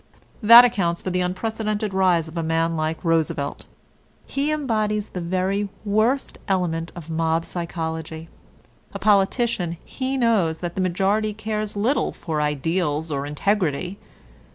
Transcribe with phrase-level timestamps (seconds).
[0.41, 3.65] That accounts for the unprecedented rise of a man like Roosevelt.
[4.25, 8.27] He embodies the very worst element of mob psychology.
[8.95, 13.99] A politician, he knows that the majority cares little for ideals or integrity.